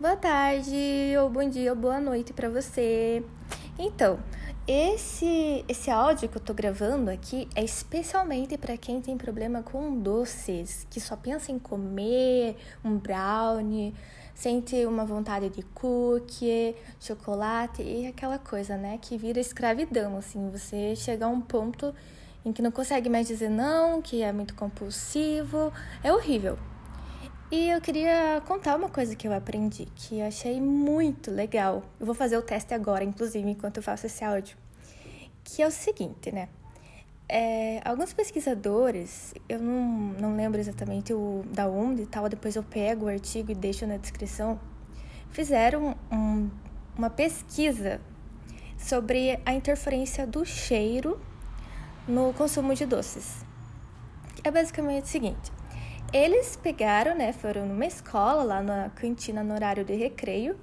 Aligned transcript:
Boa 0.00 0.16
tarde, 0.16 0.74
ou 1.22 1.30
bom 1.30 1.48
dia, 1.48 1.70
ou 1.70 1.78
boa 1.78 2.00
noite 2.00 2.32
para 2.32 2.48
você. 2.48 3.22
Então, 3.78 4.18
esse 4.66 5.64
esse 5.68 5.88
áudio 5.88 6.28
que 6.28 6.36
eu 6.36 6.42
tô 6.42 6.52
gravando 6.52 7.12
aqui 7.12 7.48
é 7.54 7.62
especialmente 7.62 8.58
para 8.58 8.76
quem 8.76 9.00
tem 9.00 9.16
problema 9.16 9.62
com 9.62 9.96
doces, 10.00 10.84
que 10.90 11.00
só 11.00 11.14
pensa 11.14 11.52
em 11.52 11.60
comer 11.60 12.56
um 12.84 12.98
brownie, 12.98 13.94
sente 14.34 14.84
uma 14.84 15.04
vontade 15.04 15.48
de 15.48 15.62
cookie, 15.62 16.74
chocolate 16.98 17.80
e 17.80 18.08
aquela 18.08 18.36
coisa, 18.36 18.76
né, 18.76 18.98
que 19.00 19.16
vira 19.16 19.38
escravidão, 19.38 20.16
assim, 20.16 20.50
você 20.50 20.96
chega 20.96 21.26
a 21.26 21.28
um 21.28 21.40
ponto 21.40 21.94
em 22.44 22.52
que 22.52 22.60
não 22.60 22.72
consegue 22.72 23.08
mais 23.08 23.28
dizer 23.28 23.48
não, 23.48 24.02
que 24.02 24.22
é 24.24 24.32
muito 24.32 24.56
compulsivo, 24.56 25.72
é 26.02 26.12
horrível. 26.12 26.58
E 27.56 27.70
eu 27.70 27.80
queria 27.80 28.42
contar 28.48 28.74
uma 28.74 28.88
coisa 28.88 29.14
que 29.14 29.28
eu 29.28 29.32
aprendi, 29.32 29.86
que 29.94 30.18
eu 30.18 30.26
achei 30.26 30.60
muito 30.60 31.30
legal. 31.30 31.84
Eu 32.00 32.06
vou 32.06 32.12
fazer 32.12 32.36
o 32.36 32.42
teste 32.42 32.74
agora, 32.74 33.04
inclusive, 33.04 33.48
enquanto 33.48 33.76
eu 33.76 33.82
faço 33.82 34.06
esse 34.06 34.24
áudio. 34.24 34.56
Que 35.44 35.62
é 35.62 35.66
o 35.68 35.70
seguinte, 35.70 36.32
né? 36.32 36.48
É, 37.28 37.80
alguns 37.84 38.12
pesquisadores, 38.12 39.32
eu 39.48 39.60
não, 39.60 39.84
não 40.20 40.36
lembro 40.36 40.60
exatamente 40.60 41.12
o, 41.12 41.44
da 41.46 41.68
onde 41.68 42.02
e 42.02 42.06
tal, 42.06 42.28
depois 42.28 42.56
eu 42.56 42.64
pego 42.64 43.06
o 43.06 43.08
artigo 43.08 43.52
e 43.52 43.54
deixo 43.54 43.86
na 43.86 43.98
descrição, 43.98 44.58
fizeram 45.30 45.94
um, 46.10 46.50
uma 46.98 47.08
pesquisa 47.08 48.00
sobre 48.76 49.38
a 49.46 49.54
interferência 49.54 50.26
do 50.26 50.44
cheiro 50.44 51.20
no 52.08 52.34
consumo 52.34 52.74
de 52.74 52.84
doces. 52.84 53.44
É 54.42 54.50
basicamente 54.50 55.04
o 55.04 55.08
seguinte: 55.08 55.52
eles 56.12 56.56
pegaram, 56.56 57.14
né, 57.16 57.32
foram 57.32 57.66
numa 57.66 57.86
escola 57.86 58.42
lá 58.42 58.62
na 58.62 58.90
cantina 58.90 59.42
no 59.42 59.54
horário 59.54 59.84
de 59.84 59.94
recreio 59.94 60.56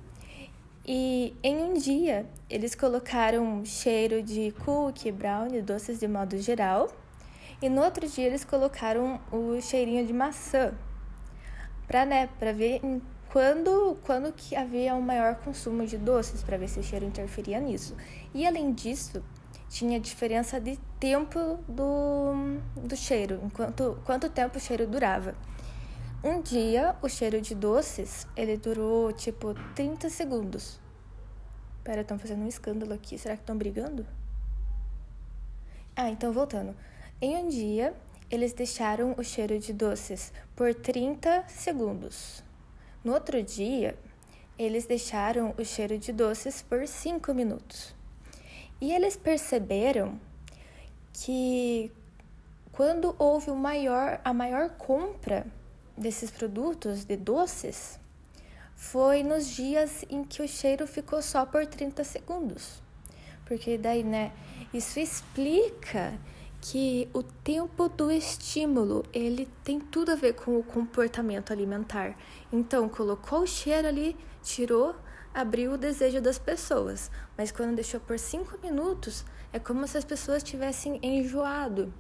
e 0.86 1.36
em 1.44 1.58
um 1.58 1.74
dia 1.74 2.26
eles 2.50 2.74
colocaram 2.74 3.64
cheiro 3.64 4.24
de 4.24 4.52
cookie, 4.64 5.12
brownie, 5.12 5.62
doces 5.62 6.00
de 6.00 6.08
modo 6.08 6.38
geral. 6.38 6.90
E 7.62 7.70
no 7.70 7.84
outro 7.84 8.08
dia 8.08 8.26
eles 8.26 8.44
colocaram 8.44 9.22
o 9.32 9.62
cheirinho 9.62 10.06
de 10.06 10.14
maçã 10.14 10.74
para 11.88 12.06
né, 12.06 12.30
para 12.40 12.52
ver 12.52 12.82
quando 13.30 13.98
quando 14.04 14.32
que 14.34 14.56
havia 14.56 14.96
um 14.96 15.02
maior 15.02 15.36
consumo 15.36 15.86
de 15.86 15.98
doces, 15.98 16.42
para 16.44 16.58
ver 16.58 16.68
se 16.68 16.80
o 16.80 16.84
cheiro 16.84 17.06
interferia 17.06 17.60
nisso. 17.60 17.96
E 18.34 18.46
além 18.46 18.72
disso, 18.72 19.24
tinha 19.72 20.02
diferença 20.02 20.60
de 20.60 20.78
tempo 21.00 21.40
do, 21.66 22.60
do 22.76 22.96
cheiro, 22.96 23.40
enquanto 23.42 23.98
quanto 24.04 24.30
tempo 24.30 24.58
o 24.58 24.60
cheiro 24.60 24.86
durava. 24.86 25.34
Um 26.22 26.42
dia, 26.42 26.94
o 27.02 27.08
cheiro 27.08 27.42
de 27.42 27.56
doces, 27.56 28.28
ele 28.36 28.58
durou 28.58 29.14
tipo 29.14 29.56
30 29.74 30.10
segundos. 30.10 30.78
Pera, 31.86 32.02
estão 32.02 32.20
fazendo 32.20 32.44
um 32.44 32.48
escândalo 32.48 32.94
aqui. 32.94 33.18
Será 33.18 33.36
que 33.36 33.42
estão 33.42 33.58
brigando? 33.58 34.06
Ah, 35.96 36.10
então 36.10 36.34
voltando. 36.34 36.76
Em 37.22 37.38
um 37.38 37.48
dia, 37.48 37.96
eles 38.30 38.52
deixaram 38.52 39.16
o 39.18 39.24
cheiro 39.24 39.58
de 39.58 39.72
doces 39.72 40.34
por 40.54 40.76
30 40.76 41.46
segundos. 41.48 42.44
No 43.04 43.14
outro 43.14 43.42
dia, 43.42 43.98
eles 44.60 44.86
deixaram 44.86 45.56
o 45.58 45.64
cheiro 45.64 45.98
de 45.98 46.12
doces 46.12 46.62
por 46.62 46.86
5 46.86 47.34
minutos. 47.34 48.01
E 48.82 48.92
eles 48.92 49.16
perceberam 49.16 50.20
que 51.14 51.92
quando 52.72 53.16
houve 53.20 53.52
maior, 53.52 54.20
a 54.26 54.34
maior 54.34 54.72
compra 54.72 55.46
desses 55.96 56.32
produtos 56.32 57.06
de 57.06 57.16
doces 57.16 58.00
foi 58.76 59.22
nos 59.22 59.48
dias 59.48 60.04
em 60.10 60.24
que 60.24 60.42
o 60.42 60.48
cheiro 60.48 60.88
ficou 60.88 61.22
só 61.22 61.46
por 61.46 61.68
30 61.68 62.04
segundos. 62.04 62.82
Porque 63.46 63.78
daí, 63.78 64.04
né, 64.04 64.32
isso 64.74 65.00
explica 65.00 66.18
que 66.60 67.08
o 67.14 67.22
tempo 67.22 67.88
do 67.90 68.12
estímulo, 68.12 69.06
ele 69.14 69.48
tem 69.64 69.80
tudo 69.80 70.12
a 70.12 70.16
ver 70.16 70.34
com 70.34 70.58
o 70.58 70.64
comportamento 70.64 71.52
alimentar. 71.52 72.18
Então, 72.52 72.90
colocou 72.90 73.42
o 73.42 73.48
cheiro 73.48 73.88
ali, 73.88 74.16
tirou, 74.42 74.96
abriu 75.34 75.74
o 75.74 75.78
desejo 75.78 76.22
das 76.22 76.38
pessoas. 76.38 77.10
Mas 77.38 77.52
quando 77.52 77.76
deixou 77.76 78.00
por 78.00 78.18
cinco 78.18 78.58
minutos, 78.62 79.26
é 79.54 79.60
como 79.60 79.88
se 79.88 79.98
as 79.98 80.06
pessoas 80.06 80.44
tivessem 80.44 81.00
enjoado. 81.02 81.94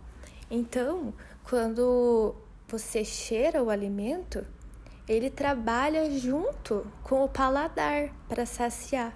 Então, 0.49 1.13
quando 1.43 2.35
você 2.67 3.03
cheira 3.03 3.63
o 3.63 3.69
alimento, 3.69 4.45
ele 5.07 5.29
trabalha 5.29 6.09
junto 6.11 6.85
com 7.03 7.23
o 7.23 7.29
paladar 7.29 8.13
para 8.29 8.45
saciar. 8.45 9.13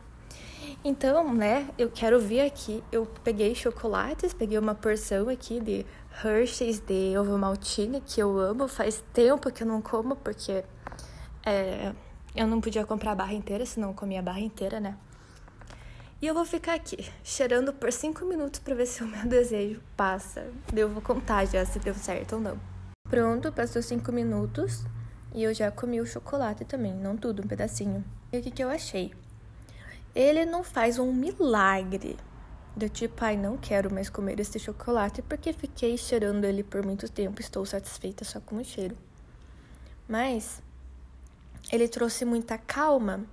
Então, 0.83 1.33
né, 1.33 1.69
eu 1.77 1.89
quero 1.89 2.19
ver 2.19 2.41
aqui, 2.41 2.83
eu 2.91 3.05
peguei 3.23 3.53
chocolates, 3.53 4.33
peguei 4.33 4.57
uma 4.57 4.75
porção 4.75 5.29
aqui 5.29 5.59
de 5.59 5.85
Hershey's 6.23 6.79
de 6.79 7.17
ovo 7.17 7.37
maltine, 7.37 8.01
que 8.01 8.21
eu 8.21 8.37
amo, 8.39 8.67
faz 8.67 9.03
tempo 9.13 9.51
que 9.51 9.63
eu 9.63 9.67
não 9.67 9.81
como, 9.81 10.15
porque 10.15 10.63
é, 11.45 11.93
eu 12.35 12.45
não 12.47 12.59
podia 12.59 12.85
comprar 12.85 13.13
a 13.13 13.15
barra 13.15 13.33
inteira, 13.33 13.65
senão 13.65 13.89
eu 13.89 13.93
comia 13.93 14.19
a 14.19 14.23
barra 14.23 14.41
inteira, 14.41 14.79
né? 14.79 14.97
E 16.21 16.27
eu 16.27 16.33
vou 16.33 16.45
ficar 16.45 16.73
aqui, 16.73 17.09
cheirando 17.23 17.71
por 17.73 17.91
cinco 17.91 18.25
minutos 18.25 18.59
para 18.59 18.73
ver 18.73 18.85
se 18.85 19.03
o 19.03 19.07
meu 19.07 19.25
desejo 19.29 19.81
passa. 19.95 20.47
Eu 20.75 20.89
vou 20.89 21.01
contar 21.01 21.45
já 21.45 21.65
se 21.65 21.79
deu 21.79 21.93
certo 21.93 22.35
ou 22.35 22.41
não. 22.41 22.59
Pronto, 23.09 23.51
passou 23.51 23.81
cinco 23.81 24.11
minutos 24.11 24.83
e 25.33 25.43
eu 25.43 25.53
já 25.53 25.69
comi 25.71 26.01
o 26.01 26.05
chocolate 26.05 26.65
também, 26.65 26.93
não 26.93 27.15
tudo, 27.15 27.43
um 27.43 27.47
pedacinho. 27.47 28.03
E 28.31 28.39
o 28.39 28.41
que, 28.41 28.51
que 28.51 28.63
eu 28.63 28.69
achei? 28.69 29.13
Ele 30.13 30.45
não 30.45 30.63
faz 30.63 30.97
um 30.97 31.13
milagre 31.13 32.17
do 32.75 32.89
tipo, 32.89 33.23
ai, 33.23 33.37
não 33.37 33.57
quero 33.57 33.93
mais 33.93 34.09
comer 34.09 34.39
esse 34.39 34.59
chocolate 34.59 35.21
porque 35.21 35.53
fiquei 35.53 35.97
cheirando 35.97 36.43
ele 36.43 36.63
por 36.63 36.85
muito 36.85 37.09
tempo, 37.09 37.39
estou 37.39 37.65
satisfeita 37.65 38.25
só 38.25 38.39
com 38.39 38.57
o 38.57 38.63
cheiro. 38.63 38.97
Mas 40.07 40.61
ele 41.71 41.87
trouxe 41.87 42.25
muita 42.25 42.57
calma. 42.57 43.25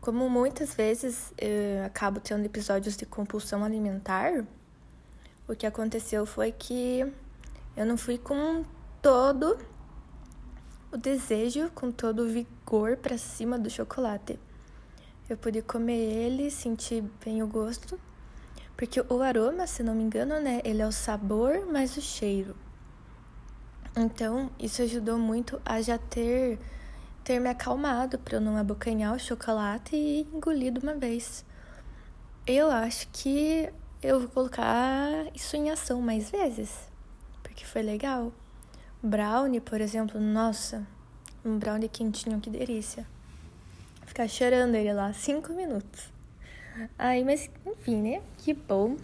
Como 0.00 0.28
muitas 0.28 0.74
vezes 0.74 1.32
eu 1.38 1.84
acabo 1.84 2.20
tendo 2.20 2.44
episódios 2.44 2.96
de 2.96 3.06
compulsão 3.06 3.64
alimentar, 3.64 4.44
o 5.48 5.54
que 5.54 5.66
aconteceu 5.66 6.26
foi 6.26 6.52
que 6.52 7.10
eu 7.76 7.86
não 7.86 7.96
fui 7.96 8.18
com 8.18 8.64
todo 9.00 9.58
o 10.92 10.96
desejo, 10.96 11.70
com 11.74 11.90
todo 11.90 12.22
o 12.22 12.28
vigor 12.28 12.96
para 12.96 13.18
cima 13.18 13.58
do 13.58 13.68
chocolate. 13.68 14.38
Eu 15.28 15.36
pude 15.36 15.62
comer 15.62 15.98
ele, 15.98 16.50
sentir 16.50 17.02
bem 17.24 17.42
o 17.42 17.46
gosto, 17.46 17.98
porque 18.76 19.00
o 19.08 19.22
aroma, 19.22 19.66
se 19.66 19.82
não 19.82 19.94
me 19.94 20.02
engano, 20.02 20.38
né, 20.40 20.60
ele 20.64 20.82
é 20.82 20.86
o 20.86 20.92
sabor 20.92 21.66
mais 21.66 21.96
o 21.96 22.00
cheiro. 22.00 22.54
Então, 23.96 24.50
isso 24.58 24.82
ajudou 24.82 25.18
muito 25.18 25.60
a 25.64 25.80
já 25.80 25.96
ter 25.96 26.58
ter 27.24 27.40
me 27.40 27.48
acalmado 27.48 28.18
para 28.18 28.36
eu 28.36 28.40
não 28.40 28.56
abocanhar 28.58 29.14
o 29.14 29.18
chocolate 29.18 29.96
e 29.96 30.28
engolir 30.32 30.72
de 30.72 30.80
uma 30.80 30.94
vez. 30.94 31.44
Eu 32.46 32.70
acho 32.70 33.08
que 33.08 33.72
eu 34.02 34.20
vou 34.20 34.28
colocar 34.28 35.08
isso 35.34 35.56
em 35.56 35.70
ação 35.70 36.02
mais 36.02 36.30
vezes, 36.30 36.70
porque 37.42 37.64
foi 37.64 37.80
legal. 37.80 38.30
Brownie, 39.02 39.60
por 39.60 39.80
exemplo, 39.80 40.20
nossa, 40.20 40.86
um 41.42 41.58
brownie 41.58 41.88
quentinho, 41.88 42.40
que 42.40 42.50
delícia. 42.50 43.06
Ficar 44.06 44.28
cheirando 44.28 44.74
ele 44.74 44.92
lá 44.92 45.10
cinco 45.14 45.54
minutos. 45.54 46.12
Aí, 46.98 47.24
mas 47.24 47.50
enfim, 47.66 48.02
né? 48.02 48.22
Que 48.38 48.52
bom. 48.52 48.96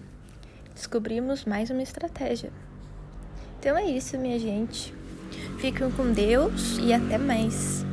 Descobrimos 0.75 1.47
mais 1.47 1.71
uma 1.71 1.83
estratégia. 1.83 2.53
Então 3.59 3.77
é 3.77 3.85
isso, 3.85 4.19
minha 4.19 4.39
gente. 4.39 4.95
Fiquem 5.59 5.91
com 5.91 6.13
Deus 6.13 6.79
e 6.79 6.93
até 6.93 7.17
mais. 7.17 7.90